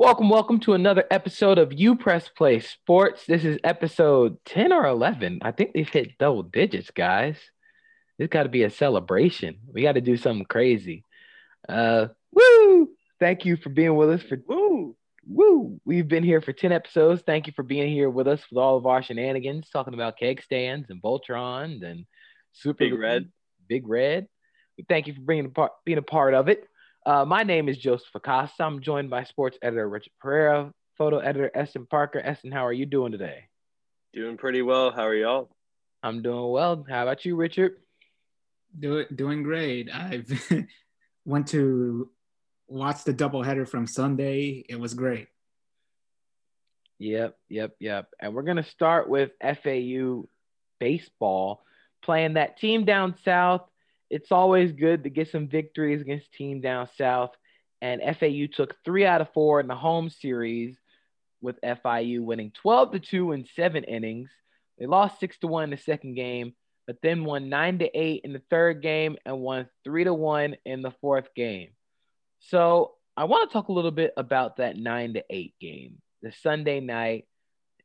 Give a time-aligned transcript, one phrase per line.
[0.00, 3.26] Welcome, welcome to another episode of You Press Play Sports.
[3.26, 5.40] This is episode 10 or 11.
[5.42, 7.36] I think they've hit double digits, guys.
[8.18, 9.58] This got to be a celebration.
[9.70, 11.04] We got to do something crazy.
[11.68, 12.88] Uh, woo!
[13.20, 14.96] Thank you for being with us for woo,
[15.28, 15.78] woo.
[15.84, 17.20] We've been here for 10 episodes.
[17.26, 20.40] Thank you for being here with us with all of our shenanigans, talking about keg
[20.40, 22.06] stands and Voltron and
[22.52, 23.30] Super Big Red.
[23.68, 24.28] Big Red.
[24.78, 26.66] We thank you for bringing a part, being a part of it.
[27.06, 28.62] Uh, my name is Joseph Acosta.
[28.62, 32.20] I'm joined by sports editor Richard Pereira, photo editor Eston Parker.
[32.20, 33.44] Eston, how are you doing today?
[34.12, 34.90] Doing pretty well.
[34.90, 35.48] How are y'all?
[36.02, 36.84] I'm doing well.
[36.88, 37.76] How about you, Richard?
[38.78, 39.88] Do, doing great.
[39.90, 40.30] I've
[41.24, 42.10] went to
[42.68, 44.62] watch the doubleheader from Sunday.
[44.68, 45.28] It was great.
[46.98, 48.08] Yep, yep, yep.
[48.20, 50.28] And we're gonna start with FAU
[50.78, 51.64] baseball
[52.02, 53.62] playing that team down south
[54.10, 57.30] it's always good to get some victories against team down south.
[57.80, 60.76] And FAU took three out of four in the home series
[61.40, 64.28] with FIU winning 12 to 2 in seven innings.
[64.78, 66.54] They lost six to one in the second game,
[66.86, 70.56] but then won nine to eight in the third game and won three to one
[70.64, 71.70] in the fourth game.
[72.40, 76.00] So I want to talk a little bit about that nine to eight game.
[76.22, 77.26] The Sunday night,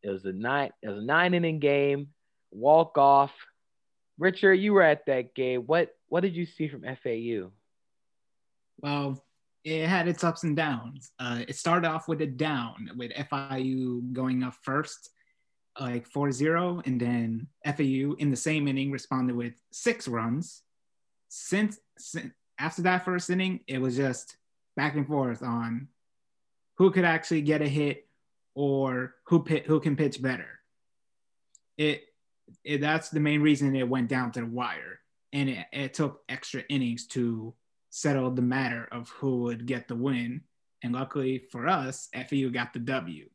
[0.03, 2.09] it was a nine, it was a nine inning game,
[2.51, 3.31] walk off.
[4.17, 5.61] Richard, you were at that game.
[5.61, 7.51] What what did you see from FAU?
[8.79, 9.23] Well,
[9.65, 11.11] it had its ups and downs.
[11.19, 15.09] Uh, it started off with a down with FIU going up first,
[15.79, 20.61] like 4-0, and then FAU in the same inning responded with six runs.
[21.29, 24.37] Since, since after that first inning, it was just
[24.75, 25.87] back and forth on
[26.75, 28.07] who could actually get a hit
[28.53, 30.59] or who pit, who can pitch better.
[31.77, 32.04] It,
[32.63, 34.99] it that's the main reason it went down to the wire
[35.33, 37.53] and it, it took extra innings to
[37.89, 40.41] settle the matter of who would get the win.
[40.83, 43.29] And luckily for us, FAU got the W.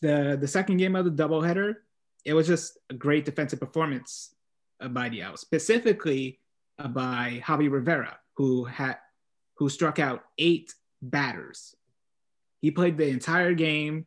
[0.00, 1.76] The, the second game of the doubleheader,
[2.24, 4.34] it was just a great defensive performance
[4.80, 6.40] uh, by the Owls, specifically
[6.78, 8.98] uh, by Javi Rivera, who had
[9.56, 11.76] who struck out eight batters.
[12.60, 14.06] He played the entire game,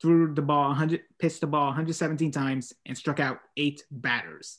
[0.00, 4.58] threw the ball 100, pitched the ball 117 times, and struck out eight batters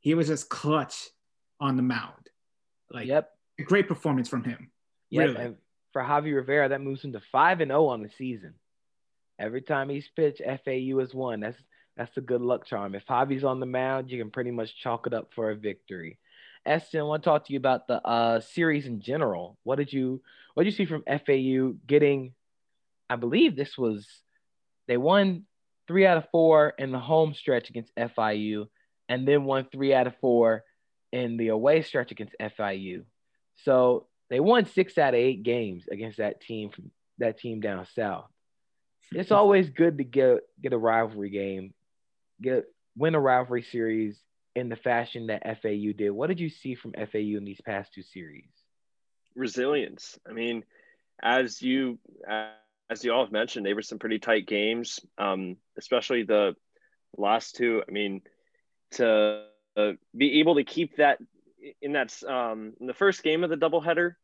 [0.00, 1.08] he was just clutch
[1.60, 2.30] on the mound.
[2.90, 4.70] Like, yep, a great performance from him.
[5.10, 5.28] Yep.
[5.28, 5.44] Really.
[5.44, 5.56] And
[5.92, 8.54] for Javi Rivera, that moves him to five and zero oh on the season.
[9.38, 11.40] Every time he's pitched, FAU has won.
[11.40, 11.58] That's
[11.96, 12.94] that's a good luck charm.
[12.94, 16.18] If Javi's on the mound, you can pretty much chalk it up for a victory.
[16.64, 19.58] Eston, I want to talk to you about the uh, series in general.
[19.64, 20.22] What did you
[20.54, 22.32] what did you see from FAU getting?
[23.08, 24.06] I believe this was
[24.90, 25.44] they won
[25.86, 28.66] three out of four in the home stretch against FIU
[29.08, 30.64] and then won three out of four
[31.12, 33.04] in the away stretch against FIU.
[33.62, 37.86] So they won six out of eight games against that team from that team down
[37.94, 38.26] south.
[39.12, 41.72] It's always good to get get a rivalry game,
[42.42, 42.64] get
[42.96, 44.18] win a rivalry series
[44.56, 46.10] in the fashion that FAU did.
[46.10, 48.50] What did you see from FAU in these past two series?
[49.36, 50.18] Resilience.
[50.28, 50.64] I mean,
[51.22, 52.00] as you
[52.90, 56.56] as you all have mentioned, they were some pretty tight games, um, especially the
[57.16, 57.82] last two.
[57.88, 58.22] I mean,
[58.92, 59.44] to
[60.16, 61.18] be able to keep that
[61.80, 64.14] in that um, in the first game of the doubleheader.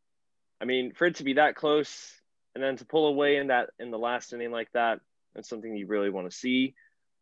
[0.61, 2.13] I mean, for it to be that close
[2.55, 5.01] and then to pull away in that in the last inning like that,
[5.35, 6.75] that's something you really want to see.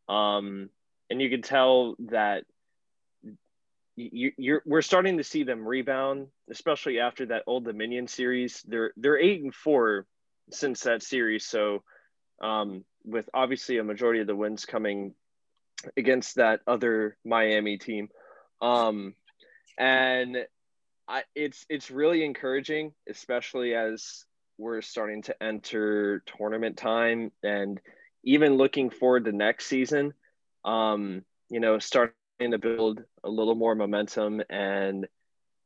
[0.08, 0.70] Um,
[1.10, 2.44] and you can tell that
[3.96, 8.62] you, you're we're starting to see them rebound, especially after that Old Dominion series.
[8.66, 10.06] They're they're eight and four
[10.50, 11.82] since that series, so
[12.42, 15.14] um, with obviously a majority of the wins coming
[15.96, 18.08] against that other Miami team.
[18.60, 19.14] Um,
[19.78, 20.38] and
[21.08, 24.24] I, it's it's really encouraging, especially as
[24.56, 27.80] we're starting to enter tournament time and
[28.22, 30.14] even looking forward to next season.
[30.64, 35.06] Um, you know, starting to build a little more momentum and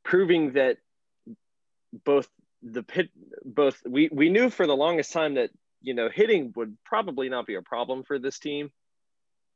[0.03, 0.79] proving that
[2.05, 2.29] both
[2.63, 3.11] the pit
[3.45, 5.51] both we we knew for the longest time that
[5.81, 8.71] you know hitting would probably not be a problem for this team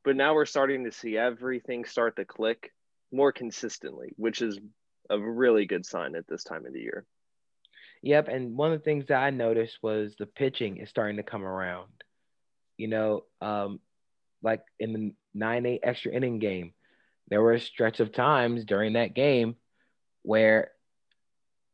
[0.04, 2.72] but now we're starting to see everything start to click
[3.12, 4.58] more consistently, which is
[5.10, 7.04] a really good sign at this time of the year.
[8.02, 11.22] Yep, and one of the things that I noticed was the pitching is starting to
[11.22, 11.92] come around.
[12.76, 13.78] You know, um,
[14.42, 16.72] like in the nine eight extra inning game,
[17.28, 19.54] there were a stretch of times during that game
[20.22, 20.72] where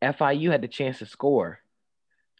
[0.03, 1.61] FIU had the chance to score,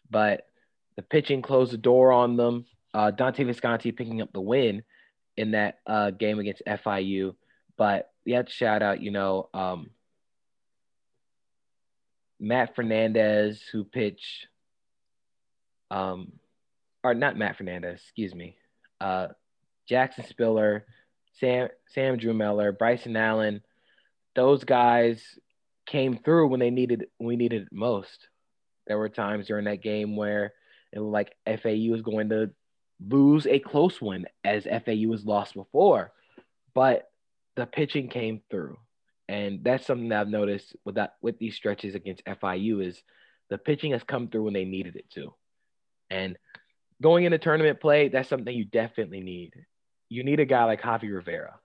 [0.09, 0.47] but
[0.95, 2.65] the pitching closed the door on them.
[2.93, 4.83] Uh, Dante Visconti picking up the win,
[5.39, 7.33] in that uh, game against FIU.
[7.77, 9.89] But to shout out, you know, um,
[12.41, 14.47] Matt Fernandez, who pitched
[15.89, 16.33] um,
[17.05, 18.57] or not Matt Fernandez, excuse me,
[18.99, 19.27] uh,
[19.87, 20.85] Jackson Spiller,
[21.39, 23.61] Sam Sam Drumella, Bryson Allen,
[24.35, 25.39] those guys
[25.89, 28.27] came through when they needed we needed it most.
[28.87, 30.53] There were times during that game where
[30.93, 32.51] it was like FAU was going to
[33.05, 36.11] lose a close one as FAU was lost before,
[36.73, 37.09] but
[37.55, 38.77] the pitching came through,
[39.27, 43.01] and that's something that I've noticed with that with these stretches against FIU is
[43.49, 45.33] the pitching has come through when they needed it to,
[46.09, 46.37] and
[47.01, 49.53] going into tournament play, that's something you definitely need.
[50.07, 51.55] You need a guy like Javi Rivera,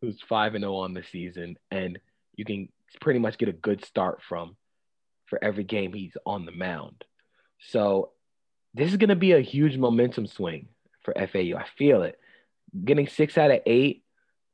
[0.00, 2.00] who's five and zero oh on the season, and
[2.36, 2.68] you can
[3.00, 4.56] pretty much get a good start from
[5.26, 7.04] for every game he's on the mound.
[7.68, 8.10] So
[8.74, 10.68] this is going to be a huge momentum swing
[11.02, 11.56] for FAU.
[11.56, 12.18] I feel it.
[12.84, 14.04] Getting six out of eight,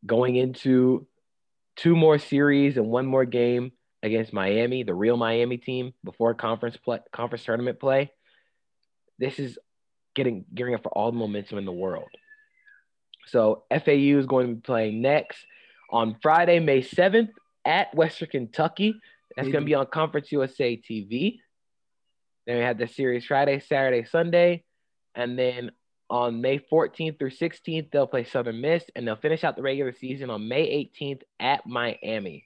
[0.05, 1.07] going into
[1.77, 6.77] two more series and one more game against Miami, the real Miami team, before conference
[6.77, 8.11] play, conference tournament play.
[9.19, 9.59] This is
[10.15, 12.09] getting gearing up for all the momentum in the world.
[13.27, 15.39] So FAU is going to be playing next
[15.91, 17.31] on Friday, May 7th
[17.69, 18.99] at Western Kentucky.
[19.37, 19.81] That's going to be mm-hmm.
[19.81, 21.39] on Conference USA TV.
[22.47, 24.65] Then we have the series Friday, Saturday, Sunday.
[25.15, 25.71] And then
[26.09, 29.93] on May 14th through 16th, they'll play Southern Miss and they'll finish out the regular
[29.93, 32.45] season on May 18th at Miami.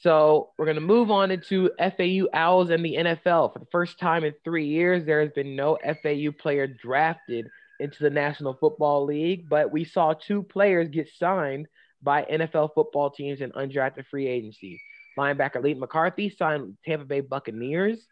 [0.00, 3.52] So we're going to move on into FAU Owls and the NFL.
[3.52, 7.48] For the first time in three years, there has been no FAU player drafted
[7.80, 11.68] into the National Football League, but we saw two players get signed
[12.02, 14.80] by NFL football teams in undrafted free agency.
[15.18, 18.06] Linebacker Leighton McCarthy signed with Tampa Bay Buccaneers,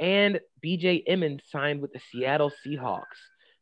[0.00, 3.04] and BJ Emmons signed with the Seattle Seahawks.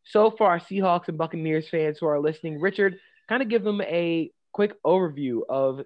[0.05, 4.31] So far, Seahawks and Buccaneers fans who are listening, Richard, kind of give them a
[4.53, 5.83] quick overview of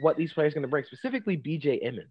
[0.00, 2.08] what these players are going to bring, specifically BJ Emmons.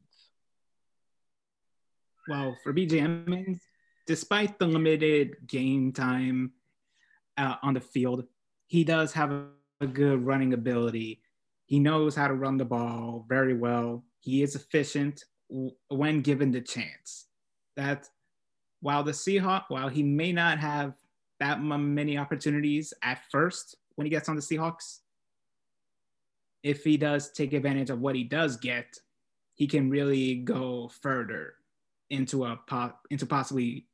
[2.27, 3.61] Well, for BJ Emmons,
[4.07, 6.53] despite the limited game time
[7.37, 8.25] uh, on the field,
[8.67, 9.47] he does have a,
[9.83, 11.21] a good running ability.
[11.65, 14.03] He knows how to run the ball very well.
[14.19, 15.23] He is efficient
[15.89, 17.27] when given the chance
[17.75, 18.09] that
[18.81, 20.95] while the Seahawks, while he may not have
[21.39, 24.99] that many opportunities at first when he gets on the Seahawks,
[26.63, 28.97] if he does take advantage of what he does get,
[29.55, 31.55] he can really go further
[32.09, 32.59] into a
[33.09, 33.87] into possibly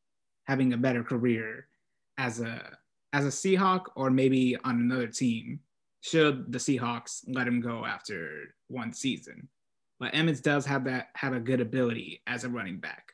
[0.45, 1.67] having a better career
[2.17, 2.77] as a
[3.13, 5.59] as a Seahawk or maybe on another team
[6.01, 9.49] should the Seahawks let him go after one season.
[9.99, 13.11] But Emmons does have that have a good ability as a running back.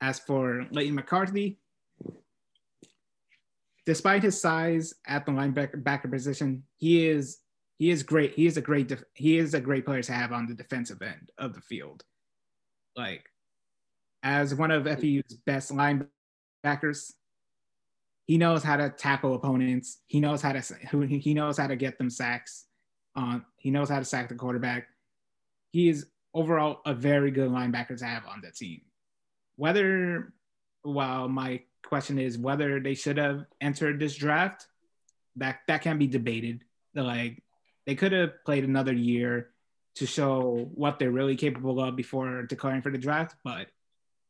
[0.00, 1.58] As for Leighton McCarthy,
[3.86, 7.38] despite his size at the linebacker position, he is
[7.78, 8.32] he is great.
[8.34, 11.00] He is a great def- he is a great player to have on the defensive
[11.02, 12.02] end of the field.
[12.96, 13.24] Like
[14.22, 17.12] as one of FEU's best linebackers,
[18.26, 19.98] he knows how to tackle opponents.
[20.06, 20.60] He knows how to
[21.06, 22.66] he knows how to get them sacks.
[23.14, 24.88] Um, he knows how to sack the quarterback.
[25.72, 28.82] He is overall a very good linebacker to have on the team
[29.56, 30.32] whether,
[30.84, 34.66] well, my question is whether they should have entered this draft.
[35.36, 36.62] That that can be debated.
[36.94, 37.42] Like
[37.84, 39.50] they could have played another year
[39.96, 43.66] to show what they're really capable of before declaring for the draft, but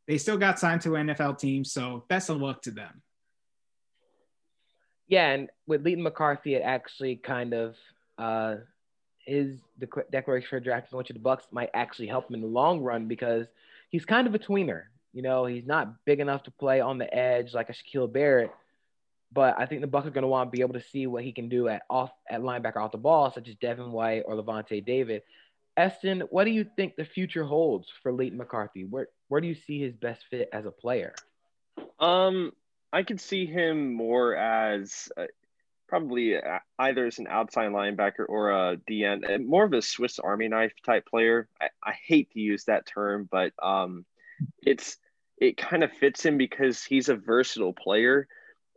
[0.08, 3.02] they still got signed to an NFL team, so best of luck to them.
[5.08, 7.76] Yeah, and with Leighton McCarthy, it actually kind of
[8.18, 8.56] uh,
[9.20, 9.58] his
[10.10, 13.06] declaration for drafting going to the Bucks might actually help him in the long run
[13.06, 13.46] because
[13.90, 14.84] he's kind of a tweener.
[15.12, 18.50] You know, he's not big enough to play on the edge like a Shaquille Barrett,
[19.32, 21.24] but I think the Bucks are going to want to be able to see what
[21.24, 24.34] he can do at off at linebacker off the ball, such as Devin White or
[24.34, 25.22] Lavonte David.
[25.76, 28.84] Eston, what do you think the future holds for Leighton McCarthy?
[28.84, 31.14] Where where do you see his best fit as a player?
[31.98, 32.52] Um,
[32.96, 35.26] I could see him more as uh,
[35.86, 40.48] probably uh, either as an outside linebacker or a DN, more of a Swiss Army
[40.48, 41.46] knife type player.
[41.60, 44.06] I, I hate to use that term, but um,
[44.62, 44.96] it's
[45.36, 48.28] it kind of fits him because he's a versatile player.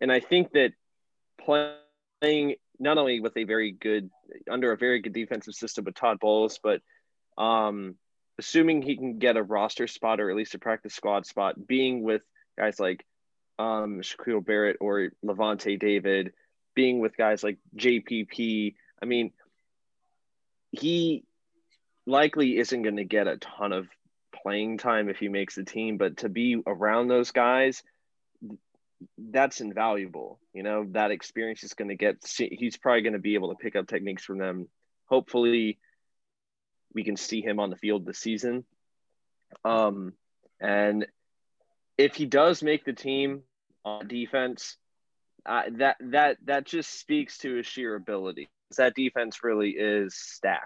[0.01, 0.73] And I think that
[1.41, 4.09] playing not only with a very good
[4.51, 6.81] under a very good defensive system with Todd Bowles, but
[7.37, 7.95] um,
[8.37, 12.03] assuming he can get a roster spot or at least a practice squad spot, being
[12.03, 12.21] with
[12.57, 13.05] guys like
[13.59, 16.31] um, Shaquille Barrett or Lavonte David,
[16.75, 18.75] being with guys like JPP.
[19.01, 19.33] I mean,
[20.71, 21.25] he
[22.05, 23.87] likely isn't going to get a ton of
[24.41, 27.83] playing time if he makes the team, but to be around those guys,
[29.17, 30.39] that's invaluable.
[30.53, 33.61] You know, that experience is going to get, he's probably going to be able to
[33.61, 34.69] pick up techniques from them.
[35.05, 35.79] Hopefully,
[36.93, 38.63] we can see him on the field this season.
[39.65, 40.13] Um,
[40.61, 41.05] and
[41.97, 43.43] if he does make the team
[43.85, 44.77] on defense,
[45.45, 48.49] uh, that that that just speaks to his sheer ability.
[48.77, 50.63] That defense really is stacked.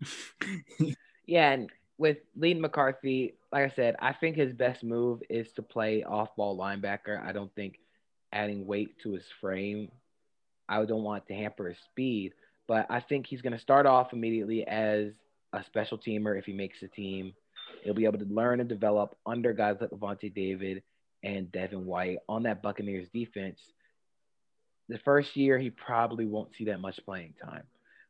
[1.26, 5.62] yeah, and with Leighton McCarthy, like I said, I think his best move is to
[5.62, 7.22] play off-ball linebacker.
[7.22, 7.78] I don't think
[8.32, 9.90] adding weight to his frame,
[10.68, 12.32] I don't want to hamper his speed.
[12.66, 15.12] But I think he's going to start off immediately as
[15.52, 17.34] a special teamer if he makes the team.
[17.82, 20.82] He'll be able to learn and develop under guys like Lavonte David
[21.22, 23.60] and Devin White on that Buccaneers defense.
[24.88, 27.62] The first year, he probably won't see that much playing time.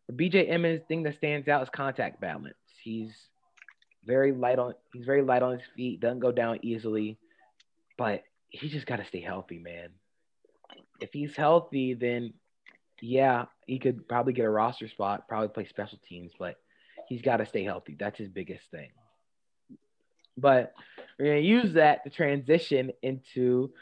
[0.06, 2.54] For BJ Emmons, thing that stands out is contact balance.
[2.82, 3.12] He's
[4.04, 7.18] very light on he's very light on his feet, doesn't go down easily,
[7.98, 9.90] but he just got to stay healthy, man.
[11.00, 12.32] If he's healthy, then
[13.02, 16.56] yeah, he could probably get a roster spot, probably play special teams, but
[17.08, 17.96] he's got to stay healthy.
[17.98, 18.90] That's his biggest thing.
[20.40, 20.74] But
[21.18, 23.72] we're going to use that to transition into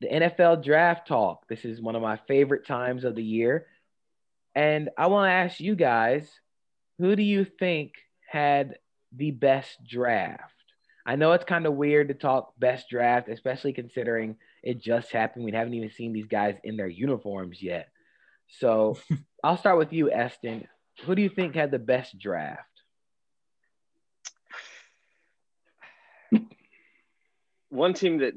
[0.00, 1.48] the NFL draft talk.
[1.48, 3.66] This is one of my favorite times of the year.
[4.54, 6.28] And I want to ask you guys
[6.98, 7.92] who do you think
[8.28, 8.76] had
[9.16, 10.52] the best draft?
[11.06, 15.44] I know it's kind of weird to talk best draft, especially considering it just happened.
[15.44, 17.88] We haven't even seen these guys in their uniforms yet.
[18.48, 18.98] So
[19.44, 20.66] I'll start with you, Eston.
[21.04, 22.67] Who do you think had the best draft?
[27.70, 28.34] One team that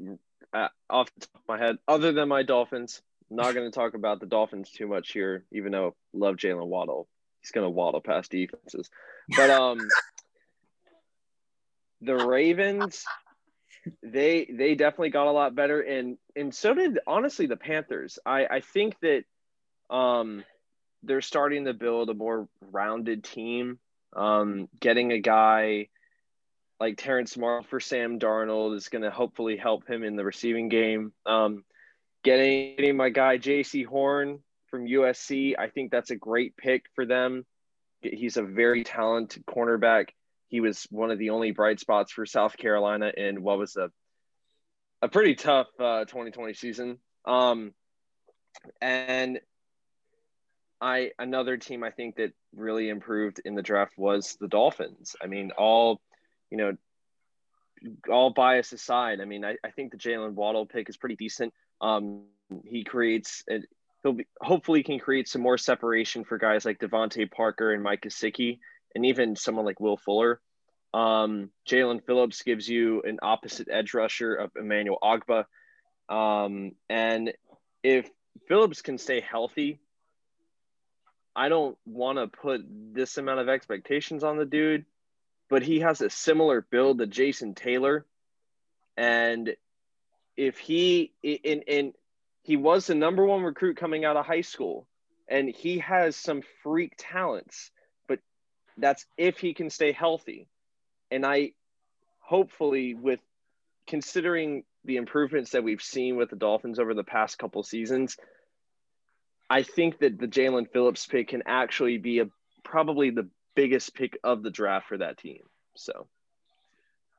[0.52, 3.94] uh, off the top of my head, other than my Dolphins, not going to talk
[3.94, 7.08] about the Dolphins too much here, even though love Jalen Waddle.
[7.40, 8.88] He's going to waddle past defenses.
[9.36, 9.78] But um,
[12.00, 13.04] the Ravens,
[14.02, 18.18] they they definitely got a lot better, and and so did honestly the Panthers.
[18.24, 19.24] I I think that
[19.90, 20.44] um,
[21.02, 23.78] they're starting to build a more rounded team.
[24.14, 25.88] Um, getting a guy
[26.82, 30.68] like Terrace Marshall for Sam Darnold is going to hopefully help him in the receiving
[30.68, 31.12] game.
[31.24, 31.62] Um,
[32.24, 37.06] getting, getting my guy Jaycee Horn from USC, I think that's a great pick for
[37.06, 37.46] them.
[38.00, 40.06] He's a very talented cornerback.
[40.48, 43.88] He was one of the only bright spots for South Carolina in what was a
[45.02, 46.98] a pretty tough uh, 2020 season.
[47.24, 47.74] Um,
[48.80, 49.38] and
[50.80, 55.14] I another team I think that really improved in the draft was the Dolphins.
[55.22, 56.00] I mean, all
[56.52, 56.76] you know,
[58.10, 61.54] all bias aside, I mean, I, I think the Jalen Waddle pick is pretty decent.
[61.80, 62.26] Um,
[62.66, 63.42] he creates,
[64.02, 68.02] he'll be, hopefully can create some more separation for guys like DeVante Parker and Mike
[68.02, 68.58] Gesicki,
[68.94, 70.42] and even someone like Will Fuller.
[70.92, 75.46] Um, Jaelan Phillips gives you an opposite edge rusher of Emmanuel Ogbah.
[76.10, 77.32] Um, and
[77.82, 78.10] if
[78.46, 79.80] Phillips can stay healthy,
[81.34, 84.84] I don't want to put this amount of expectations on the dude,
[85.52, 88.06] but he has a similar build to Jason Taylor.
[88.96, 89.54] And
[90.34, 91.92] if he in in
[92.42, 94.86] he was the number one recruit coming out of high school
[95.28, 97.70] and he has some freak talents,
[98.08, 98.20] but
[98.78, 100.48] that's if he can stay healthy.
[101.10, 101.52] And I
[102.20, 103.20] hopefully with
[103.86, 108.16] considering the improvements that we've seen with the Dolphins over the past couple seasons,
[109.50, 112.30] I think that the Jaelan Phillips pick can actually be a
[112.64, 115.42] probably the biggest pick of the draft for that team.
[115.76, 116.06] So,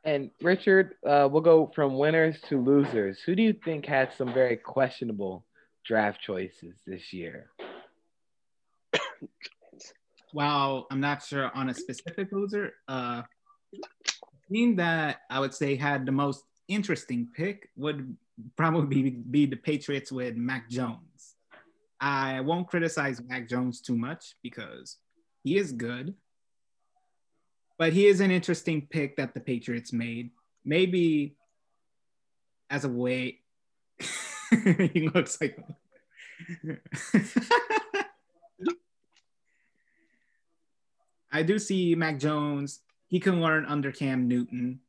[0.04, 3.20] and Richard, uh, we'll go from winners to losers.
[3.22, 5.46] Who do you think had some very questionable
[5.86, 7.50] draft choices this year?
[10.36, 12.74] Well, I'm not sure on a specific loser.
[12.88, 13.22] Uh,
[14.52, 18.18] team that I would say had the most interesting pick would
[18.56, 21.36] probably be the Patriots with Mac Jones.
[22.00, 24.98] I won't criticize Mac Jones too much because
[25.44, 26.16] he is good.
[27.78, 30.32] But he is an interesting pick that the Patriots made.
[30.64, 31.36] Maybe
[32.70, 33.40] as a way,
[34.94, 35.58] he looks like.
[41.32, 42.82] I do see Mac Jones.
[43.08, 44.80] He can learn under Cam Newton.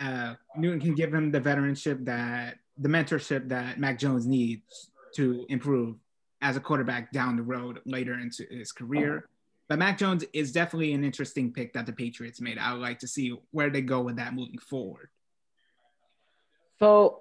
[0.00, 5.46] Uh, Newton can give him the veteranship that the mentorship that Mac Jones needs to
[5.48, 5.96] improve
[6.40, 9.28] as a quarterback down the road later into his career.
[9.68, 12.58] But Mac Jones is definitely an interesting pick that the Patriots made.
[12.58, 15.10] I would like to see where they go with that moving forward.
[16.78, 17.20] So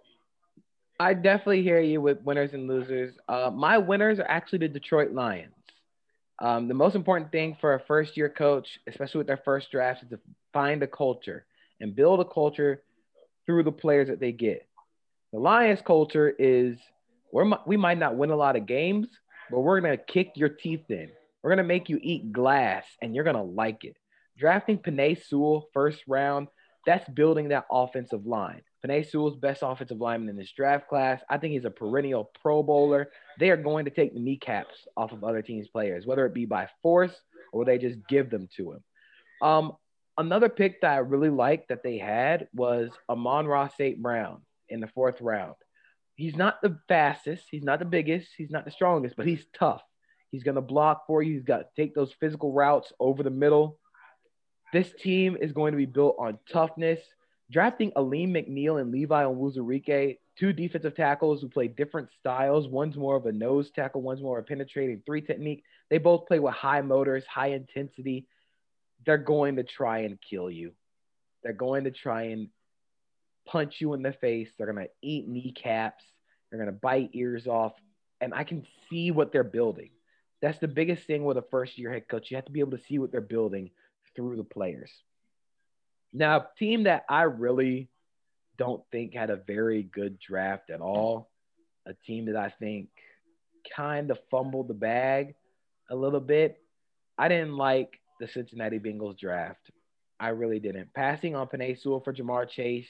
[0.99, 3.15] I definitely hear you with winners and losers.
[3.27, 5.53] Uh, my winners are actually the Detroit Lions.
[6.39, 10.03] Um, the most important thing for a first year coach, especially with their first draft,
[10.03, 10.19] is to
[10.53, 11.45] find a culture
[11.81, 12.83] and build a culture
[13.45, 14.67] through the players that they get.
[15.33, 16.77] The Lions culture is
[17.31, 19.07] we're, we might not win a lot of games,
[19.51, 21.09] but we're going to kick your teeth in
[21.41, 23.95] We're gonna make you eat glass, and you're gonna like it.
[24.37, 26.47] Drafting Penei Sewell first round,
[26.85, 28.61] that's building that offensive line.
[28.85, 31.21] Penei Sewell's best offensive lineman in this draft class.
[31.29, 33.09] I think he's a perennial Pro Bowler.
[33.39, 36.45] They are going to take the kneecaps off of other teams' players, whether it be
[36.45, 37.13] by force
[37.51, 38.83] or they just give them to him.
[39.41, 39.73] Um,
[40.17, 44.01] another pick that I really liked that they had was Amon-Ra St.
[44.01, 45.55] Brown in the fourth round.
[46.15, 49.81] He's not the fastest, he's not the biggest, he's not the strongest, but he's tough.
[50.31, 51.33] He's going to block for you.
[51.33, 53.79] He's got to take those physical routes over the middle.
[54.73, 56.99] This team is going to be built on toughness.
[57.49, 62.67] Drafting Alim McNeill and Levi Onwuzurike, two defensive tackles who play different styles.
[62.67, 65.63] One's more of a nose tackle, one's more of a penetrating three technique.
[65.89, 68.27] They both play with high motors, high intensity.
[69.05, 70.73] They're going to try and kill you.
[71.41, 72.49] They're going to try and
[73.45, 74.49] punch you in the face.
[74.57, 76.03] They're going to eat kneecaps.
[76.49, 77.73] They're going to bite ears off.
[78.19, 79.91] And I can see what they're building.
[80.41, 82.29] That's the biggest thing with a first year head coach.
[82.29, 83.71] You have to be able to see what they're building
[84.15, 84.91] through the players.
[86.13, 87.89] Now, a team that I really
[88.57, 91.29] don't think had a very good draft at all,
[91.85, 92.89] a team that I think
[93.75, 95.35] kind of fumbled the bag
[95.89, 96.61] a little bit.
[97.17, 99.71] I didn't like the Cincinnati Bengals draft.
[100.19, 100.93] I really didn't.
[100.93, 102.89] Passing on Penei Sewell for Ja'Marr Chase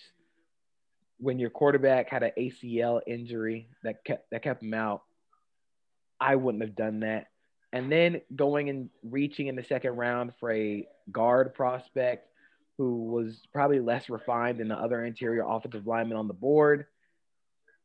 [1.20, 5.04] when your quarterback had an ACL injury that kept that kept him out,
[6.20, 7.28] I wouldn't have done that.
[7.78, 12.28] And then going and reaching in the second round for a guard prospect
[12.80, 16.88] who was probably less refined than the other interior offensive linemen on the board.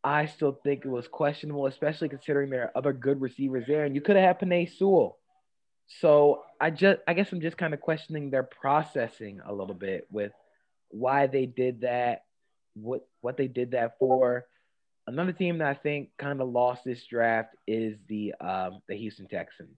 [0.02, 3.94] I still think it was questionable, especially considering there are other good receivers there, and
[3.94, 5.18] you could have had Penei Sewell.
[6.00, 10.06] So I just, I guess I'm just kind of questioning their processing a little bit
[10.10, 10.32] with
[10.88, 12.24] why they did that,
[12.74, 14.46] what what they did that for.
[15.06, 19.26] Another team that I think kind of lost this draft is the um, the Houston
[19.26, 19.76] Texans.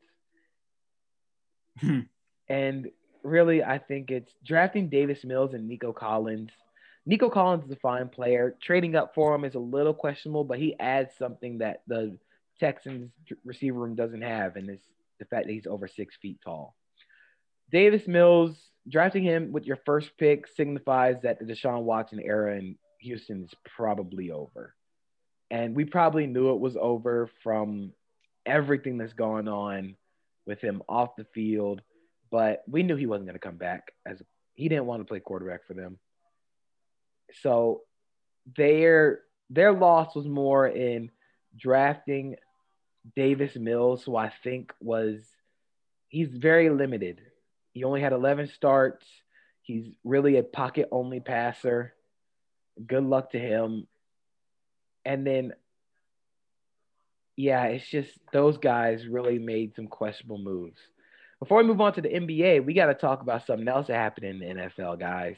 [1.81, 2.01] Hmm.
[2.49, 2.91] and
[3.23, 6.51] really, I think it's drafting Davis Mills and Nico Collins.
[7.07, 8.55] Nico Collins is a fine player.
[8.63, 12.17] Trading up for him is a little questionable, but he adds something that the
[12.61, 13.11] Texans
[13.45, 14.85] receiver room doesn't have, and it's
[15.19, 16.75] the fact that he's over six feet tall.
[17.71, 18.57] Davis Mills,
[18.89, 23.55] drafting him with your first pick signifies that the Deshaun Watson era in Houston is
[23.77, 24.75] probably over.
[25.51, 27.93] And we probably knew it was over from
[28.47, 29.97] everything that's going on
[30.47, 31.81] with him off the field
[32.35, 34.21] but we knew he wasn't going to come back as
[34.55, 36.01] he didn't want to play quarterback for them.
[37.43, 37.83] So
[38.57, 41.13] their their loss was more in
[41.57, 42.35] drafting
[43.15, 45.25] Davis Mills, who I think was
[46.09, 47.21] he's very limited.
[47.73, 49.07] He only had 11 starts.
[49.63, 51.95] He's really a pocket only passer.
[52.85, 53.87] Good luck to him.
[55.05, 55.53] And then
[57.37, 60.79] yeah, it's just those guys really made some questionable moves.
[61.41, 63.97] Before we move on to the NBA, we got to talk about something else that
[63.97, 65.37] happened in the NFL, guys.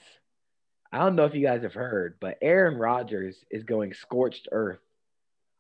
[0.93, 4.79] I don't know if you guys have heard, but Aaron Rodgers is going scorched earth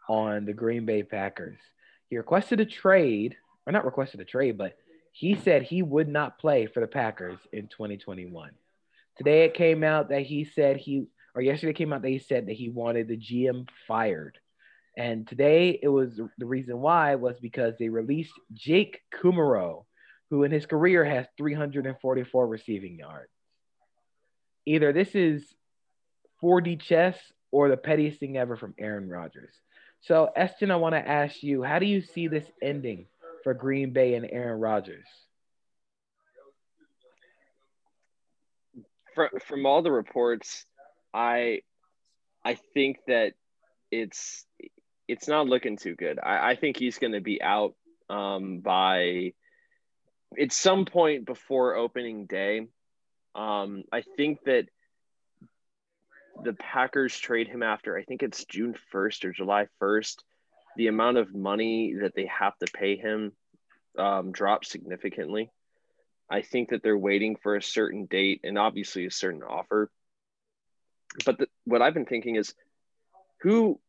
[0.08, 1.58] on the Green Bay Packers.
[2.08, 4.76] He requested a trade, or not requested a trade, but
[5.12, 8.50] he said he would not play for the Packers in 2021.
[9.16, 11.06] Today it came out that he said he,
[11.36, 14.38] or yesterday came out that he said that he wanted the GM fired.
[14.96, 19.84] And today it was the reason why was because they released Jake Kumerow,
[20.30, 23.30] who in his career has 344 receiving yards.
[24.64, 25.44] Either this is
[26.42, 27.18] 4D chess
[27.52, 29.52] or the pettiest thing ever from Aaron Rodgers.
[30.00, 33.06] So, Eston, I want to ask you, how do you see this ending
[33.44, 35.06] for Green Bay and Aaron Rodgers?
[39.14, 40.64] From, from all the reports,
[41.16, 41.62] I
[42.44, 43.32] I think that
[43.90, 44.44] it's
[45.08, 46.18] it's not looking too good.
[46.22, 47.74] I, I think he's going to be out
[48.10, 49.32] um, by
[50.38, 52.66] at some point before opening day.
[53.34, 54.66] Um, I think that
[56.42, 60.16] the Packers trade him after I think it's June 1st or July 1st.
[60.76, 63.32] The amount of money that they have to pay him
[63.98, 65.50] um, drops significantly.
[66.28, 69.90] I think that they're waiting for a certain date and obviously a certain offer.
[71.24, 72.54] But the, what I've been thinking is
[73.40, 73.80] who,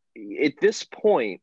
[0.44, 1.42] at this point,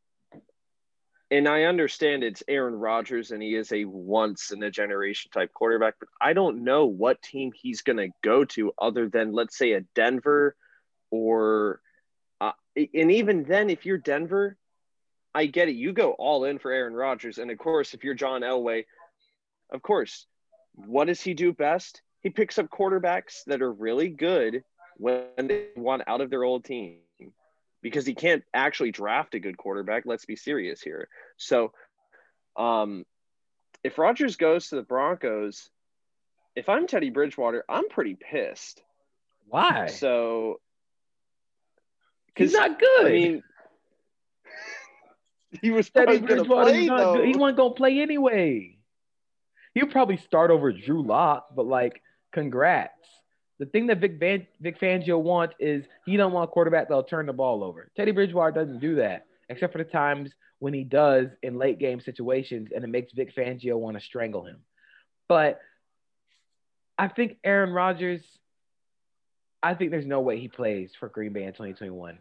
[1.31, 5.53] and I understand it's Aaron Rodgers and he is a once in a generation type
[5.53, 9.59] quarterback, but I don't know what team he's going to go to other than, let's
[9.59, 10.55] say, a Denver
[11.11, 11.81] or,
[12.41, 14.57] uh, and even then, if you're Denver,
[15.35, 15.75] I get it.
[15.75, 17.39] You go all in for Aaron Rodgers.
[17.39, 18.85] And of course, if you're John Elway,
[19.73, 20.27] of course,
[20.75, 22.03] what does he do best?
[22.21, 24.63] He picks up quarterbacks that are really good
[24.97, 26.99] when they want out of their old team
[27.83, 30.05] because he can't actually draft a good quarterback.
[30.07, 31.09] Let's be serious here.
[31.37, 31.73] So,
[32.57, 33.05] um,
[33.83, 35.69] if Rodgers goes to the Broncos,
[36.57, 38.83] if I'm Teddy Bridgewater, I'm pretty pissed.
[39.47, 39.89] Why?
[39.89, 40.61] So
[42.37, 43.07] He's not good.
[43.07, 43.43] I mean,
[45.63, 47.27] he was Teddy probably going to Bridgewater's play not good.
[47.27, 48.79] He wasn't gonna play anyway.
[49.75, 52.01] He'll probably start over Drew Lock, but like,
[52.33, 52.93] congrats.
[53.59, 57.05] The thing that Vic Van Vic Fangio wants is he don't want a quarterback that'll
[57.05, 57.91] turn the ball over.
[57.97, 62.01] Teddy Bridgewater doesn't do that, except for the times when he does in late game
[62.01, 64.59] situations, and it makes Vic Fangio want to strangle him.
[65.29, 65.61] But
[66.99, 68.23] I think Aaron Rodgers.
[69.63, 72.19] I think there's no way he plays for Green Bay in 2021.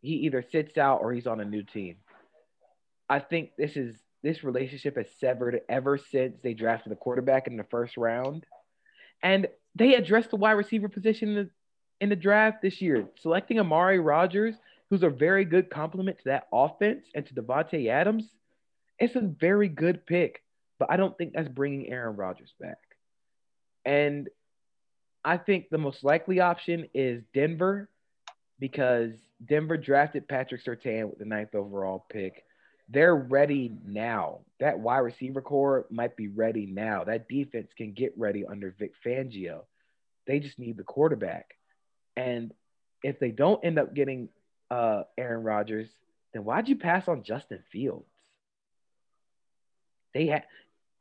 [0.00, 1.96] He either sits out or he's on a new team.
[3.08, 7.56] I think this is this relationship has severed ever since they drafted the quarterback in
[7.56, 8.44] the first round,
[9.22, 11.50] and they addressed the wide receiver position in the,
[12.00, 14.54] in the draft this year, selecting Amari Rodgers,
[14.90, 18.24] who's a very good complement to that offense and to Davante Adams.
[18.98, 20.42] It's a very good pick,
[20.78, 22.78] but I don't think that's bringing Aaron Rodgers back.
[23.84, 24.28] And
[25.24, 27.88] I think the most likely option is Denver
[28.58, 29.12] because
[29.44, 32.44] Denver drafted Patrick Surtain with the ninth overall pick.
[32.88, 34.40] They're ready now.
[34.60, 37.04] That wide receiver core might be ready now.
[37.04, 39.62] That defense can get ready under Vic Fangio.
[40.26, 41.54] They just need the quarterback.
[42.16, 42.52] And
[43.02, 44.28] if they don't end up getting
[44.70, 45.88] uh, Aaron Rodgers,
[46.32, 48.08] then why'd you pass on Justin Fields?
[50.12, 50.44] They had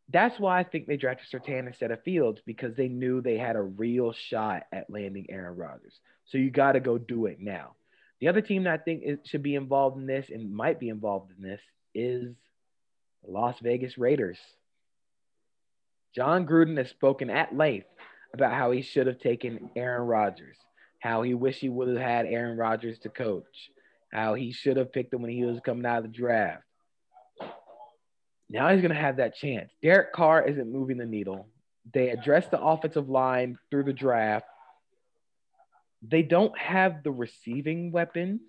[0.09, 3.55] that's why I think they drafted Surtain instead of Fields because they knew they had
[3.55, 5.97] a real shot at landing Aaron Rodgers.
[6.25, 7.75] So you got to go do it now.
[8.23, 10.87] The other team that I think is, should be involved in this and might be
[10.87, 11.59] involved in this
[11.93, 12.33] is
[13.21, 14.37] the Las Vegas Raiders.
[16.15, 17.89] Jon Gruden has spoken at length
[18.33, 20.55] about how he should have taken Aaron Rodgers,
[20.99, 23.69] how he wished he would have had Aaron Rodgers to coach,
[24.13, 26.63] how he should have picked him when he was coming out of the draft.
[28.49, 29.69] Now he's going to have that chance.
[29.81, 31.49] Derek Carr isn't moving the needle.
[31.93, 34.45] They addressed the offensive line through the draft.
[36.07, 38.41] They don't have the receiving weapons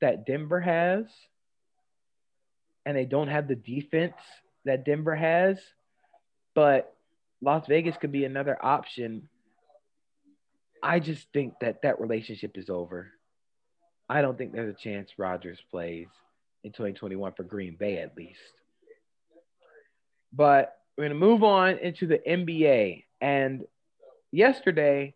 [0.00, 1.04] that Denver has,
[2.84, 4.14] and they don't have the defense
[4.64, 5.58] that Denver has.
[6.54, 6.94] But
[7.40, 9.28] Las Vegas could be another option.
[10.82, 13.12] I just think that that relationship is over.
[14.08, 16.08] I don't think there's a chance Rodgers plays
[16.64, 18.40] in 2021 for Green Bay, at least.
[20.32, 23.04] But we're going to move on into the NBA.
[23.20, 23.64] And
[24.32, 25.14] yesterday,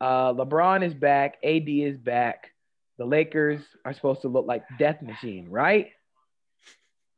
[0.00, 2.52] uh, LeBron is back, AD is back.
[2.98, 5.88] The Lakers are supposed to look like Death Machine, right?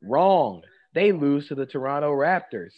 [0.01, 0.63] Wrong.
[0.93, 2.73] They lose to the Toronto Raptors.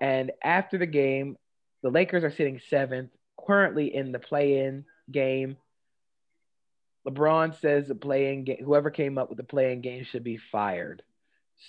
[0.00, 1.36] And after the game,
[1.82, 3.10] the Lakers are sitting seventh,
[3.46, 5.56] currently in the play-in game.
[7.06, 11.02] LeBron says the play-in game, whoever came up with the play-in game should be fired.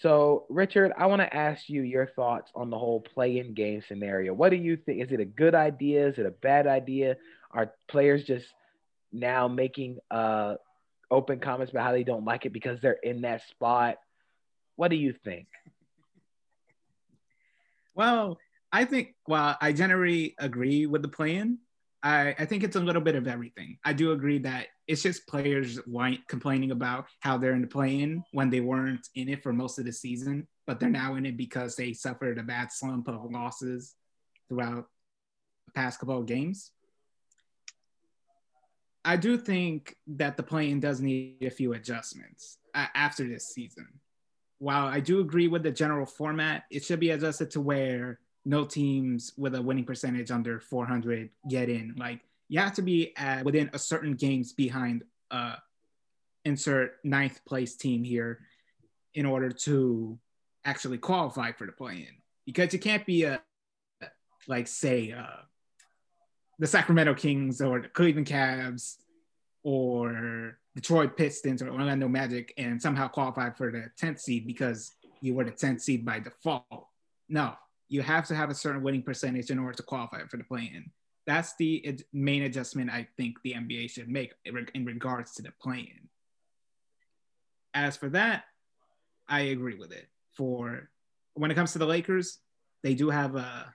[0.01, 4.33] So, Richard, I want to ask you your thoughts on the whole play-in game scenario.
[4.33, 5.01] What do you think?
[5.01, 6.07] Is it a good idea?
[6.07, 7.17] Is it a bad idea?
[7.53, 8.47] Are players just
[9.11, 10.55] now making uh,
[11.09, 13.97] open comments about how they don't like it because they're in that spot?
[14.77, 15.47] What do you think?
[17.93, 18.37] Well,
[18.71, 21.59] I think, well, I generally agree with the plan.
[22.01, 23.77] I, I think it's a little bit of everything.
[23.83, 28.23] I do agree that it's just players whine, complaining about how they're in the play-in
[28.31, 31.37] when they weren't in it for most of the season, but they're now in it
[31.37, 33.95] because they suffered a bad slump of losses
[34.49, 34.87] throughout
[35.67, 36.71] the past couple of games.
[39.03, 43.87] I do think that the play-in does need a few adjustments uh, after this season.
[44.59, 48.63] While I do agree with the general format, it should be adjusted to where no
[48.63, 51.95] teams with a winning percentage under 400 get in.
[51.97, 55.55] Like you have to be at, within a certain games behind uh,
[56.45, 58.39] insert ninth place team here
[59.13, 60.19] in order to
[60.63, 62.17] actually qualify for the play-in.
[62.45, 63.41] Because you can't be a
[64.47, 65.41] like say uh,
[66.59, 68.97] the Sacramento Kings or the Cleveland Cavs
[69.63, 75.33] or Detroit Pistons or Orlando Magic and somehow qualify for the 10th seed because you
[75.33, 76.87] were the 10th seed by default.
[77.29, 77.53] No,
[77.89, 80.91] you have to have a certain winning percentage in order to qualify for the play-in.
[81.27, 86.09] That's the main adjustment I think the NBA should make in regards to the play-in.
[87.73, 88.45] As for that,
[89.27, 90.07] I agree with it.
[90.33, 90.89] For
[91.35, 92.39] when it comes to the Lakers,
[92.83, 93.73] they do have a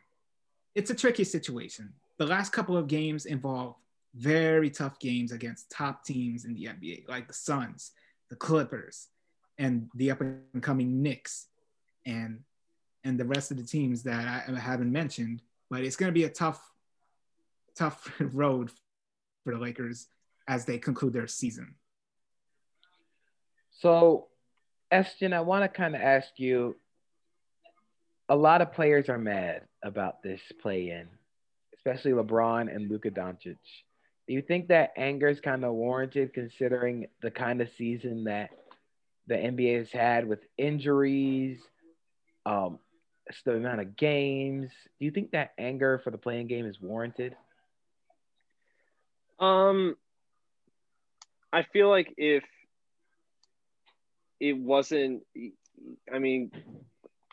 [0.74, 1.92] it's a tricky situation.
[2.18, 3.76] The last couple of games involve
[4.14, 7.92] very tough games against top teams in the NBA, like the Suns,
[8.30, 9.08] the Clippers,
[9.58, 11.46] and the up and coming Knicks,
[12.06, 12.40] and
[13.04, 15.42] and the rest of the teams that I haven't mentioned.
[15.70, 16.60] But it's going to be a tough,
[17.76, 18.70] tough road
[19.44, 20.08] for the Lakers
[20.48, 21.74] as they conclude their season.
[23.70, 24.28] So,
[24.90, 26.76] Eston, I want to kind of ask you
[28.28, 31.08] a lot of players are mad about this play in,
[31.86, 33.58] especially LeBron and Luka Doncic.
[34.26, 38.50] Do you think that anger is kind of warranted considering the kind of season that
[39.28, 41.60] the NBA has had with injuries,
[42.44, 42.80] um,
[43.44, 44.70] the amount of games?
[44.98, 47.36] Do you think that anger for the playing game is warranted?
[49.38, 49.96] Um,
[51.52, 52.42] I feel like if
[54.40, 55.22] it wasn't,
[56.12, 56.50] I mean,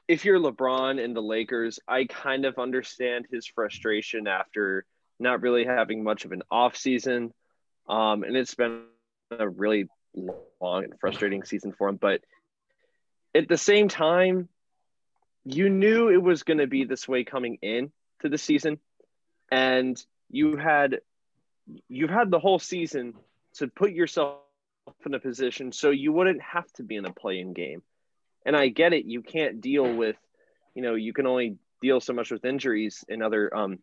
[0.07, 4.85] if you're LeBron and the Lakers, I kind of understand his frustration after
[5.19, 7.33] not really having much of an off season.
[7.87, 8.83] Um, and it's been
[9.31, 9.87] a really
[10.59, 11.97] long and frustrating season for him.
[11.97, 12.21] But
[13.33, 14.49] at the same time,
[15.45, 18.79] you knew it was going to be this way coming in to the season,
[19.51, 20.99] and you had
[21.87, 23.13] you've had the whole season
[23.55, 24.39] to put yourself
[25.05, 27.81] in a position so you wouldn't have to be in a playing game.
[28.45, 30.17] And I get it, you can't deal with,
[30.75, 33.79] you know, you can only deal so much with injuries and other, um,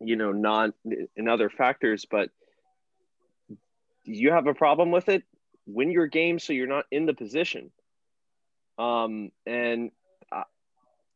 [0.00, 0.72] you know, non
[1.16, 2.30] and other factors, but
[4.04, 5.22] you have a problem with it,
[5.66, 7.70] win your game so you're not in the position.
[8.78, 9.90] Um, and
[10.30, 10.44] uh,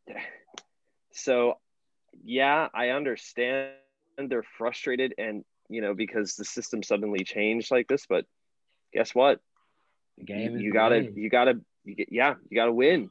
[1.12, 1.58] so,
[2.24, 3.72] yeah, I understand
[4.16, 8.06] they're frustrated and you know, because the system suddenly changed like this.
[8.06, 8.26] But
[8.92, 9.40] guess what?
[10.18, 13.10] The game you, gotta, you gotta, you get, yeah, you gotta win.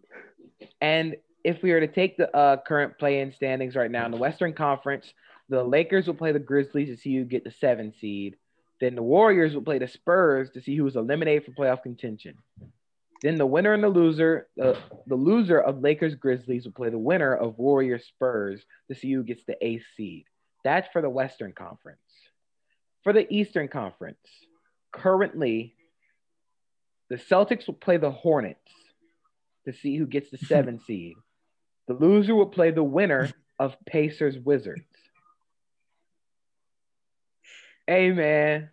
[0.81, 4.17] And if we were to take the uh, current play-in standings right now in the
[4.17, 5.13] Western Conference,
[5.49, 8.35] the Lakers will play the Grizzlies to see who get the seven seed.
[8.81, 12.37] Then the Warriors will play the Spurs to see who's eliminated from playoff contention.
[13.21, 14.73] Then the winner and the loser, uh,
[15.07, 19.23] the loser of Lakers Grizzlies will play the winner of Warriors Spurs to see who
[19.23, 20.25] gets the eighth seed.
[20.63, 21.99] That's for the Western Conference.
[23.03, 24.17] For the Eastern Conference,
[24.91, 25.74] currently,
[27.09, 28.59] the Celtics will play the Hornets
[29.65, 31.15] to see who gets the seven seed.
[31.87, 34.83] The loser will play the winner of Pacers Wizards.
[37.87, 38.69] Hey, man,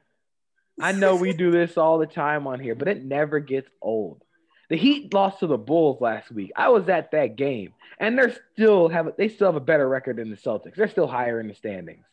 [0.80, 4.22] I know we do this all the time on here, but it never gets old.
[4.70, 6.50] The Heat lost to the Bulls last week.
[6.56, 10.16] I was at that game, and they're still have they still have a better record
[10.16, 10.76] than the Celtics.
[10.76, 12.06] They're still higher in the standings.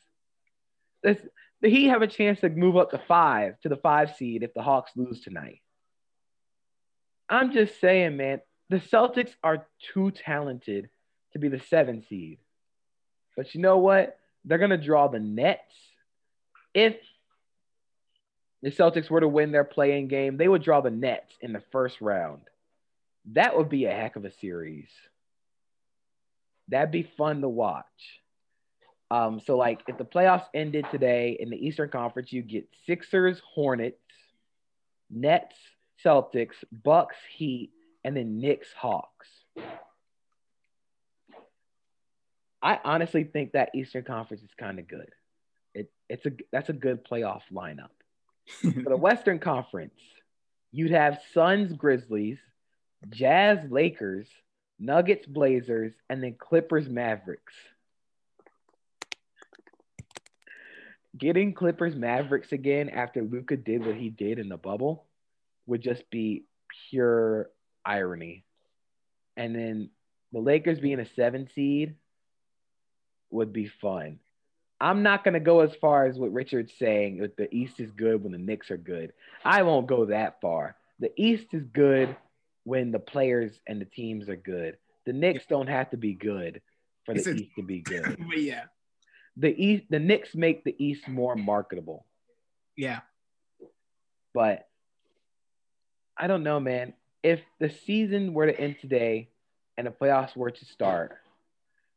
[1.02, 1.18] This,
[1.62, 4.54] the Heat have a chance to move up to five to the five seed if
[4.54, 5.62] the Hawks lose tonight.
[7.30, 10.90] I'm just saying, man, the Celtics are too talented
[11.34, 12.40] to be the seven seed.
[13.38, 14.18] But you know what?
[14.46, 15.74] They're gonna draw the Nets.
[16.74, 16.96] If
[18.62, 21.64] the Celtics were to win their playing game, they would draw the Nets in the
[21.72, 22.42] first round.
[23.34, 24.90] That would be a heck of a series.
[26.68, 27.86] That'd be fun to watch.
[29.12, 33.42] Um, so like if the playoffs ended today in the Eastern Conference, you get Sixers,
[33.54, 33.98] Hornets,
[35.10, 35.56] Nets,
[36.06, 37.72] Celtics, Bucks, Heat,
[38.04, 39.28] and then Knicks, Hawks.
[42.62, 45.10] I honestly think that Eastern Conference is kind of good.
[45.74, 47.90] It, it's a that's a good playoff lineup.
[48.62, 49.94] For the Western Conference,
[50.72, 52.40] you'd have Suns, Grizzlies,
[53.10, 54.28] Jazz, Lakers,
[54.80, 57.54] Nuggets, Blazers, and then Clippers, Mavericks.
[61.18, 65.06] getting Clippers Mavericks again after Luka did what he did in the bubble
[65.70, 66.46] would just be
[66.90, 67.50] pure
[67.86, 68.44] irony.
[69.38, 69.90] And then
[70.34, 71.96] the Lakers being a seven seed
[73.32, 74.20] would be fun.
[74.82, 77.92] I'm not going to go as far as what Richard's saying that the East is
[77.92, 79.14] good when the Knicks are good.
[79.44, 80.76] I won't go that far.
[81.00, 82.16] The East is good
[82.64, 84.78] when the players and the teams are good.
[85.06, 86.62] The Knicks don't have to be good
[87.06, 88.18] for the East to be good.
[88.28, 88.66] but yeah
[89.40, 92.06] the East, the Knicks make the East more marketable.
[92.76, 93.00] Yeah.
[94.34, 94.68] But
[96.20, 96.94] I don't know, man.
[97.24, 99.30] If the season were to end today
[99.78, 101.18] and the playoffs were to start,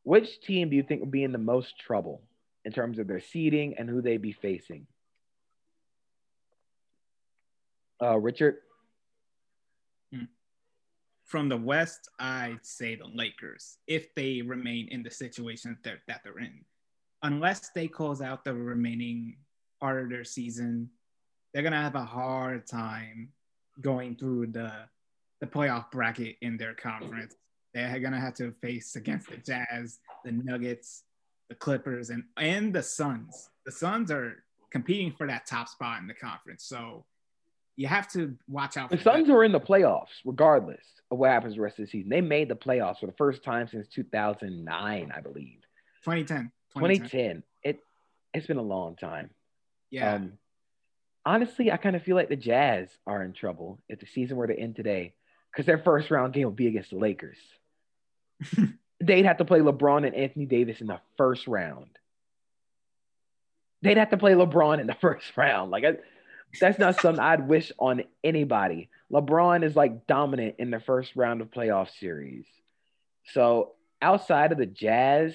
[0.05, 2.23] which team do you think would be in the most trouble
[2.65, 4.87] in terms of their seeding and who they'd be facing?
[8.01, 8.59] Uh, Richard?
[10.13, 10.25] Hmm.
[11.25, 16.03] From the West, I'd say the Lakers if they remain in the situation that they're,
[16.07, 16.65] that they're in
[17.23, 19.37] unless they close out the remaining
[19.81, 20.91] part of their season,
[21.53, 23.29] they're gonna have a hard time
[23.81, 24.73] going through the
[25.41, 27.35] the playoff bracket in their conference.
[27.75, 31.05] They're gonna have to face against the Jazz, the Nuggets,
[31.49, 33.51] the Clippers, and and the Suns.
[33.67, 37.05] The Suns are competing for that top spot in the conference, so
[37.77, 38.91] you have to watch out.
[38.91, 39.35] the Suns that.
[39.35, 42.11] are in the playoffs, regardless of what happens the rest of the season.
[42.11, 45.59] They made the playoffs for the first time since 2009, I believe.
[46.05, 46.53] 2010.
[46.77, 47.43] 2010.
[47.63, 47.81] It
[48.35, 49.31] it's been a long time.
[49.91, 50.15] Yeah.
[50.15, 50.33] Um,
[51.25, 54.47] honestly, I kind of feel like the Jazz are in trouble if the season were
[54.47, 55.15] to end today,
[55.51, 57.39] because their first round game would be against the Lakers.
[59.01, 61.91] they'd have to play LeBron and Anthony Davis in the first round.
[63.83, 65.71] They'd have to play LeBron in the first round.
[65.71, 65.97] Like I,
[66.61, 68.91] that's not something I'd wish on anybody.
[69.11, 72.45] LeBron is like dominant in the first round of playoff series.
[73.33, 75.35] So outside of the Jazz,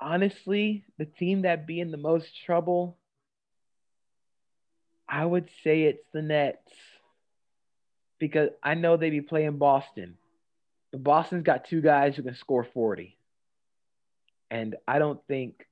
[0.00, 2.96] honestly, the team that'd be in the most trouble,
[5.10, 6.72] I would say it's the Nets.
[8.18, 10.16] Because I know they be playing Boston.
[10.92, 13.16] But Boston's got two guys who can score 40.
[14.50, 15.66] And I don't think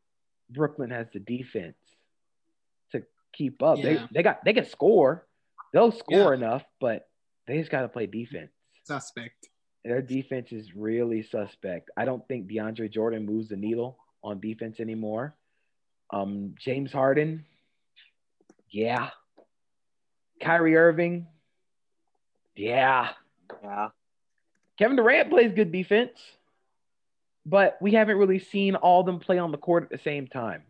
[0.51, 1.77] Brooklyn has the defense
[2.93, 3.79] to keep up.
[3.79, 3.85] Yeah.
[3.85, 5.27] They they got they can score.
[5.73, 6.35] They'll score Yeah.
[6.35, 7.09] enough, but
[7.47, 8.51] they just gotta play defense.
[8.85, 9.49] Suspect.
[9.85, 11.91] Their defense is really suspect.
[11.97, 15.35] I don't think DeAndre Jordan moves the needle on defense anymore.
[16.11, 17.45] Um, James Harden,
[18.71, 19.11] yeah.
[20.41, 21.27] Kyrie Irving,
[22.59, 23.11] yeah.
[23.63, 23.89] Yeah.
[24.79, 26.19] Kevin Durant plays good defense,
[27.47, 30.27] but we haven't really seen all of them play on the court at the same
[30.27, 30.63] time,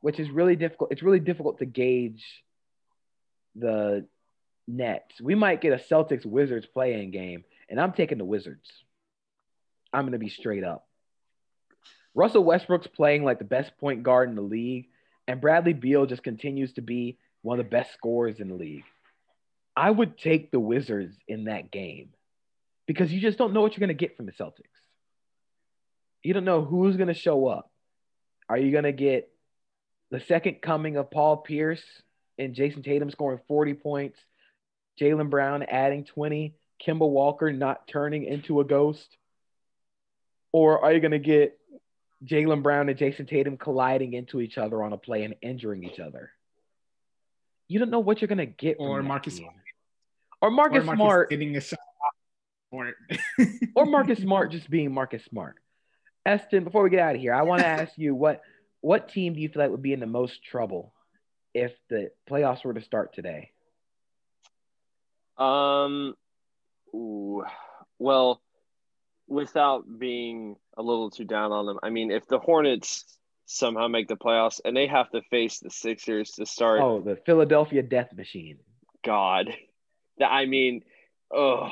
[0.00, 0.92] which is really difficult.
[0.92, 2.24] It's really difficult to gauge
[3.54, 4.06] the
[4.66, 5.20] Nets.
[5.20, 8.70] We might get a Celtics Wizards playing game, and I'm taking the Wizards.
[9.92, 10.86] I'm going to be straight up.
[12.14, 14.88] Russell Westbrook's playing like the best point guard in the league,
[15.28, 18.84] and Bradley Beal just continues to be one of the best scorers in the league.
[19.76, 22.10] I would take the Wizards in that game
[22.86, 24.66] because you just don't know what you're going to get from the Celtics.
[26.22, 27.70] You don't know who's going to show up.
[28.48, 29.30] Are you going to get
[30.10, 31.82] the second coming of Paul Pierce
[32.38, 34.18] and Jayson Tatum scoring 40 points,
[35.00, 36.54] Jaylen Brown adding 20,
[36.86, 39.16] Kemba Walker not turning into a ghost?
[40.52, 41.58] Or are you going to get
[42.24, 45.98] Jaylen Brown and Jayson Tatum colliding into each other on a play and injuring each
[45.98, 46.30] other?
[47.68, 49.48] You don't know what you're going to get from Or Marcus team.
[50.42, 50.50] Smart.
[50.50, 51.78] Or Marcus, or Marcus Smart getting a shot.
[52.70, 52.92] Or
[53.76, 55.56] or Marcus Smart just being Marcus Smart.
[56.24, 58.40] Eston, before we get out of here, I want to ask you what
[58.80, 60.92] what team do you feel like would be in the most trouble
[61.54, 63.50] if the playoffs were to start today?
[65.38, 66.14] Um,
[66.94, 67.44] ooh,
[67.98, 68.42] well,
[69.28, 73.04] without being a little too down on them, I mean, if the Hornets
[73.46, 77.16] somehow make the playoffs and they have to face the Sixers to start, Oh, the
[77.16, 78.58] Philadelphia Death Machine.
[79.04, 79.54] God,
[80.18, 80.82] that I mean,
[81.32, 81.68] oh,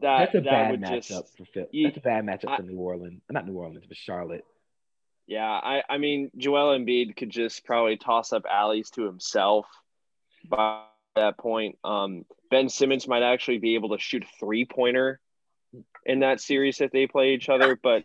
[0.00, 1.66] that That's a that bad would matchup just for Phil.
[1.72, 3.22] That's a bad matchup I- for New Orleans.
[3.30, 4.44] Not New Orleans, but Charlotte.
[5.26, 9.66] Yeah, I, I mean, Joel Embiid could just probably toss up alleys to himself
[10.48, 10.82] by
[11.14, 11.78] that point.
[11.84, 15.20] Um, ben Simmons might actually be able to shoot a three pointer
[16.04, 17.78] in that series if they play each other.
[17.80, 18.04] But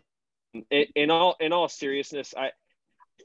[0.70, 2.50] in, in all in all seriousness, I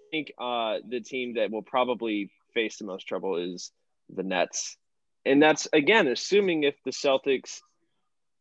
[0.10, 3.72] think uh, the team that will probably face the most trouble is
[4.10, 4.78] the Nets,
[5.26, 7.62] and that's again assuming if the Celtics,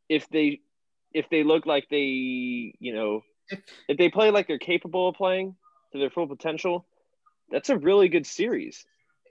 [0.09, 0.61] if they
[1.13, 3.23] if they look like they you know
[3.89, 5.57] if, they play like they're capable of playing
[5.93, 6.87] to their full potential,
[7.51, 8.85] that's a really good series.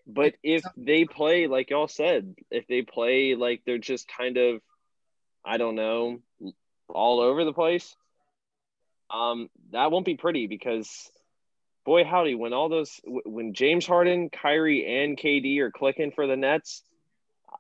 [0.06, 4.62] But if they play like y'all said, if they play like they're just kind of,
[5.46, 6.20] I don't know,
[6.90, 7.96] all over the place,
[9.10, 11.10] um, that won't be pretty because,
[11.86, 16.36] boy howdy, when all those when James Harden, Kyrie, and KD are clicking for the
[16.36, 16.84] Nets,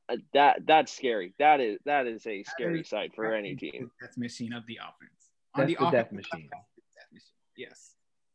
[0.09, 1.33] Uh, that that's scary.
[1.39, 3.91] That is that is a scary sight for any team.
[4.01, 5.29] That's machine of the offense.
[5.55, 6.49] That's the death machine.
[6.49, 7.27] death machine.
[7.55, 7.93] Yes.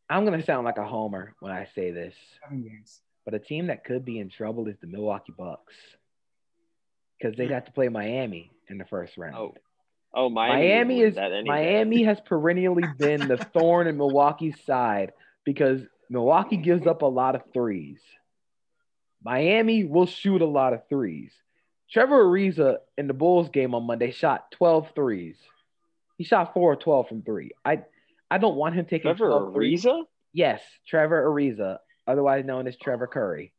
[0.09, 2.15] I'm gonna sound like a homer when I say this,
[3.25, 5.75] but a team that could be in trouble is the Milwaukee Bucks
[7.19, 7.55] because they'd hmm.
[7.55, 9.35] have to play Miami in the first round.
[9.35, 9.55] Oh,
[10.15, 11.49] oh, Miami, Miami is win that any day.
[11.49, 15.13] Miami has perennially been the thorn in Milwaukee's side
[15.45, 17.99] because Milwaukee gives up a lot of threes.
[19.25, 21.33] Miami will shoot a lot of threes.
[21.90, 25.37] Trevor Ariza in the Bulls game on Monday shot 12 threes.
[26.16, 27.51] He shot 4 or 12 from 3.
[27.64, 27.83] I
[28.31, 29.87] I don't want him taking Trevor 12 threes.
[30.33, 33.53] Yes, Trevor Ariza, otherwise known as Trevor Curry.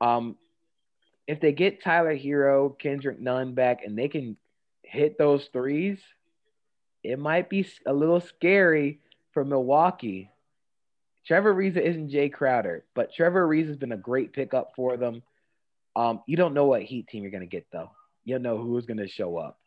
[0.00, 0.36] Um,
[1.26, 4.36] if they get Tyler Herro, Kendrick Nunn back, and they can
[4.82, 5.98] hit those threes,
[7.02, 9.00] it might be a little scary
[9.32, 10.30] for Milwaukee.
[11.26, 15.22] Trevor Ariza isn't Jae Crowder, but Trevor Ariza has been a great pickup for them.
[15.96, 17.90] Um, you don't know what Heat team you're going to get though.
[18.24, 19.58] You don't know who's going to show up,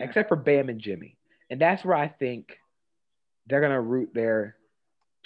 [0.00, 0.06] Yeah.
[0.06, 1.16] except for Bam and Jimmy,
[1.50, 2.58] and that's where I think
[3.46, 4.56] they're going to root their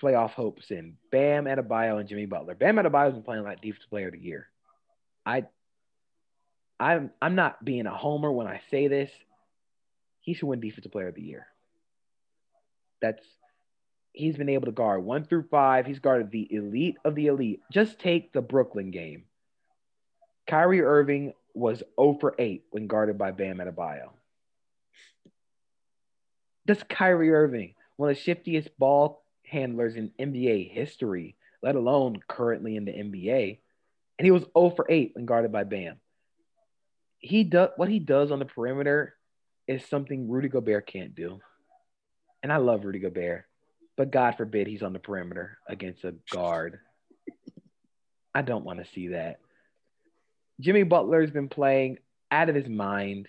[0.01, 2.55] playoff hopes in Bam Adebayo and Jimmy Butler.
[2.57, 4.49] Bam Adebayo's been playing like defensive player of the year.
[5.25, 5.45] I,
[6.81, 9.11] I'm I'm not being a homer when I say this.
[10.21, 11.47] He should win defensive player of the year.
[13.01, 13.23] That's
[14.13, 15.87] he's been able to guard one through five.
[15.87, 17.61] He's guarded the elite of the elite.
[17.73, 19.25] Just take the Brooklyn game.
[20.47, 24.11] Kyrie Irving was 0 for 8 when guarded by Bam Adebayo.
[26.67, 32.77] That's Kyrie Irving, one of the shiftiest ball handlers in NBA history, let alone currently
[32.77, 33.59] in the NBA.
[34.19, 35.97] And he was 0 for 8 when guarded by Bam.
[37.19, 39.15] He does what he does on the perimeter
[39.69, 41.41] is something Rudy Gobert can't do.
[42.43, 43.45] And I love Rudy Gobert,
[43.97, 46.81] but God forbid he's on the perimeter against a guard.
[48.35, 49.39] I don't want to see that.
[50.63, 51.99] Jimmy Butler's been playing
[52.31, 53.29] out of his mind.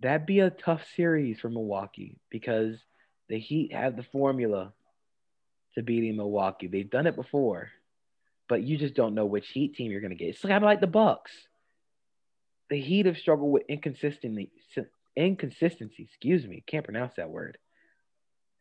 [0.00, 2.76] That'd be a tough series for Milwaukee because
[3.28, 4.72] the Heat have the formula
[5.74, 6.68] to beating Milwaukee.
[6.68, 7.70] They've done it before,
[8.48, 10.28] but you just don't know which Heat team you're going to get.
[10.28, 11.32] It's kind of like the Bucks.
[12.70, 14.52] The Heat have struggled with inconsistency,
[15.16, 16.04] inconsistency.
[16.04, 17.58] Excuse me, can't pronounce that word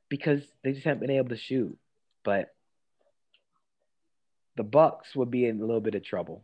[0.09, 1.77] because they just haven't been able to shoot.
[2.23, 2.55] But
[4.57, 6.43] the Bucks would be in a little bit of trouble.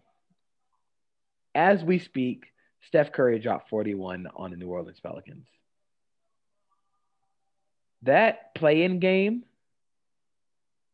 [1.54, 2.46] As we speak,
[2.88, 5.48] Steph Curry dropped 41 on the New Orleans Pelicans.
[8.04, 9.44] That play-in game,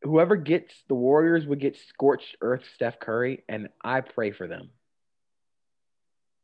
[0.02, 4.70] whoever gets the Warriors would get scorched earth Steph Curry, and I pray for them.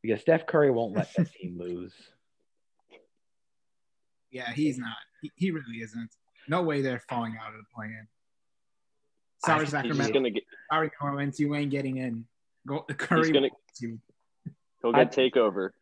[0.01, 1.93] Because Steph Curry won't let that team lose.
[4.32, 4.95] Yeah, he's not.
[5.22, 6.09] He, he really isn't.
[6.47, 8.07] No way they're falling out of the play-in.
[9.45, 10.30] Sorry, Sacramento.
[10.30, 12.26] Get, Sorry, New You ain't getting in.
[12.66, 13.28] Go, Curry.
[13.28, 13.49] He's gonna,
[13.80, 15.70] he'll get I, takeover.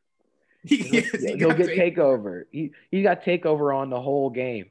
[0.64, 1.96] He he'll, he'll get take.
[1.96, 2.44] takeover.
[2.52, 4.70] He he got takeover on the whole game.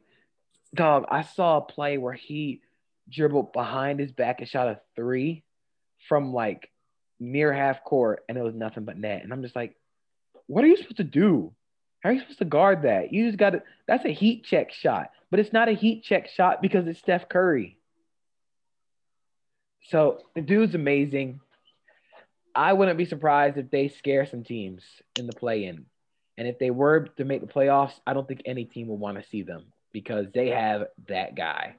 [0.73, 2.63] Dog, I saw a play where he
[3.09, 5.43] dribbled behind his back and shot a three
[6.09, 6.71] from like
[7.19, 9.25] near half court, and it was nothing but net.
[9.25, 9.75] And I'm just like,
[10.47, 11.53] what are you supposed to do?
[12.01, 13.13] How are you supposed to guard that?
[13.13, 13.63] You just got to.
[13.87, 17.29] That's a heat check shot, but it's not a heat check shot because it's Steph
[17.29, 17.79] Curry.
[19.89, 21.41] So the dude's amazing.
[22.55, 24.83] I wouldn't be surprised if they scare some teams
[25.19, 25.87] in the play-in.
[26.39, 29.23] And if they were to make the playoffs, I don't think any team will want
[29.23, 31.77] to see them because they have that guy.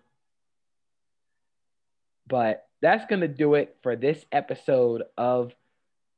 [2.28, 5.52] But that's going to do it for this episode of,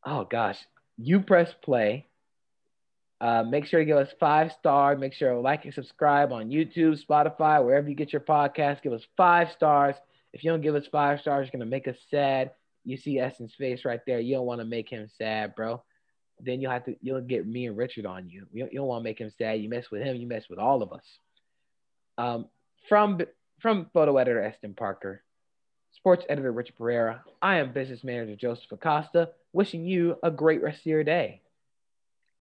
[0.06, 0.60] oh gosh,
[0.98, 2.08] you press play.
[3.22, 5.00] Uh, make sure to give us five stars.
[5.00, 8.82] Make sure to like and subscribe on YouTube, Spotify, wherever you get your podcast.
[8.82, 9.96] Give us five stars.
[10.34, 12.52] If you don't give us five stars, you're going to make us sad
[12.86, 14.20] you see Eston's face right there.
[14.20, 15.84] You don't want to make him sad, bro.
[16.40, 18.48] Then you'll have to you'll get me and Richard on you.
[18.52, 19.62] You, you don't want to make him sad.
[19.62, 21.06] You mess with him, you mess with all of us.
[22.18, 22.48] Um,
[22.90, 23.22] from
[23.60, 25.24] from photo editor Eston Parker,
[25.92, 27.24] sports editor Richard Pereira.
[27.42, 29.30] I am business manager Joseph Acosta.
[29.54, 31.43] Wishing you a great rest of your day.